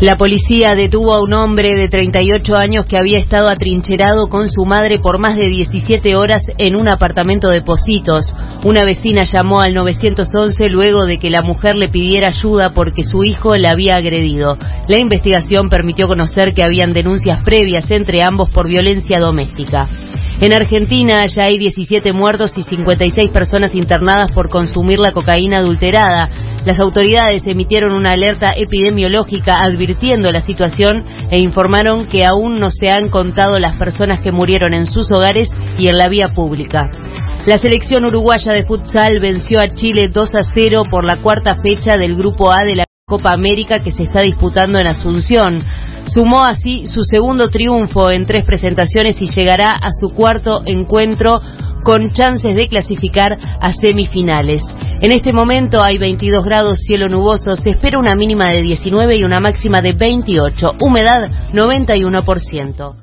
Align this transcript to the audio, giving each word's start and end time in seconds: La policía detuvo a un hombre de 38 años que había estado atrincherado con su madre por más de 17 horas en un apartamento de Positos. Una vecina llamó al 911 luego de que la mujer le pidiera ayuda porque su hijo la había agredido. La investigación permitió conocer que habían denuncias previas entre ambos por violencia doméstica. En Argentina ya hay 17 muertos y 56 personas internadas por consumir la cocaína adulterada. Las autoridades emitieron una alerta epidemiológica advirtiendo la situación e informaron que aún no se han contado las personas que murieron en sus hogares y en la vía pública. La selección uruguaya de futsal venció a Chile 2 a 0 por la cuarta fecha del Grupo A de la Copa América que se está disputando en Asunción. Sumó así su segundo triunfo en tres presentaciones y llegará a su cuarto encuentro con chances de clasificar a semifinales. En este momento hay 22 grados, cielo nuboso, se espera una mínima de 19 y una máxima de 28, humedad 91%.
La 0.00 0.16
policía 0.16 0.74
detuvo 0.74 1.14
a 1.14 1.22
un 1.22 1.32
hombre 1.32 1.70
de 1.74 1.88
38 1.88 2.54
años 2.54 2.84
que 2.84 2.98
había 2.98 3.18
estado 3.18 3.48
atrincherado 3.48 4.28
con 4.28 4.50
su 4.50 4.66
madre 4.66 4.98
por 4.98 5.18
más 5.18 5.36
de 5.36 5.48
17 5.48 6.14
horas 6.16 6.42
en 6.58 6.76
un 6.76 6.86
apartamento 6.86 7.48
de 7.48 7.62
Positos. 7.62 8.26
Una 8.62 8.84
vecina 8.84 9.24
llamó 9.24 9.62
al 9.62 9.72
911 9.72 10.68
luego 10.68 11.06
de 11.06 11.16
que 11.16 11.30
la 11.30 11.40
mujer 11.40 11.76
le 11.76 11.88
pidiera 11.88 12.28
ayuda 12.28 12.74
porque 12.74 13.04
su 13.04 13.24
hijo 13.24 13.56
la 13.56 13.70
había 13.70 13.96
agredido. 13.96 14.58
La 14.86 14.98
investigación 14.98 15.70
permitió 15.70 16.08
conocer 16.08 16.52
que 16.54 16.62
habían 16.62 16.92
denuncias 16.92 17.40
previas 17.42 17.90
entre 17.90 18.22
ambos 18.22 18.50
por 18.50 18.68
violencia 18.68 19.18
doméstica. 19.18 19.88
En 20.42 20.52
Argentina 20.52 21.24
ya 21.34 21.44
hay 21.44 21.56
17 21.56 22.12
muertos 22.12 22.52
y 22.58 22.62
56 22.62 23.30
personas 23.30 23.74
internadas 23.74 24.30
por 24.32 24.50
consumir 24.50 24.98
la 24.98 25.12
cocaína 25.12 25.58
adulterada. 25.58 26.28
Las 26.66 26.80
autoridades 26.80 27.46
emitieron 27.46 27.92
una 27.92 28.10
alerta 28.10 28.50
epidemiológica 28.50 29.62
advirtiendo 29.62 30.32
la 30.32 30.42
situación 30.42 31.04
e 31.30 31.38
informaron 31.38 32.08
que 32.08 32.24
aún 32.24 32.58
no 32.58 32.72
se 32.72 32.90
han 32.90 33.08
contado 33.08 33.60
las 33.60 33.76
personas 33.76 34.20
que 34.20 34.32
murieron 34.32 34.74
en 34.74 34.86
sus 34.86 35.08
hogares 35.12 35.48
y 35.78 35.86
en 35.86 35.96
la 35.96 36.08
vía 36.08 36.30
pública. 36.34 36.90
La 37.46 37.58
selección 37.58 38.04
uruguaya 38.04 38.52
de 38.52 38.66
futsal 38.66 39.20
venció 39.20 39.60
a 39.60 39.68
Chile 39.76 40.10
2 40.12 40.30
a 40.34 40.42
0 40.52 40.82
por 40.90 41.04
la 41.04 41.22
cuarta 41.22 41.54
fecha 41.62 41.96
del 41.96 42.16
Grupo 42.16 42.50
A 42.50 42.64
de 42.64 42.74
la 42.74 42.84
Copa 43.06 43.30
América 43.32 43.78
que 43.78 43.92
se 43.92 44.02
está 44.02 44.22
disputando 44.22 44.80
en 44.80 44.88
Asunción. 44.88 45.64
Sumó 46.06 46.42
así 46.42 46.88
su 46.88 47.04
segundo 47.04 47.48
triunfo 47.48 48.10
en 48.10 48.26
tres 48.26 48.44
presentaciones 48.44 49.22
y 49.22 49.28
llegará 49.28 49.70
a 49.70 49.92
su 49.92 50.08
cuarto 50.08 50.62
encuentro 50.66 51.40
con 51.84 52.10
chances 52.10 52.56
de 52.56 52.66
clasificar 52.66 53.30
a 53.60 53.72
semifinales. 53.72 54.64
En 54.98 55.12
este 55.12 55.32
momento 55.34 55.82
hay 55.82 55.98
22 55.98 56.42
grados, 56.42 56.78
cielo 56.78 57.08
nuboso, 57.08 57.54
se 57.54 57.70
espera 57.70 57.98
una 57.98 58.14
mínima 58.14 58.50
de 58.50 58.62
19 58.62 59.16
y 59.16 59.24
una 59.24 59.40
máxima 59.40 59.82
de 59.82 59.92
28, 59.92 60.76
humedad 60.80 61.30
91%. 61.52 62.96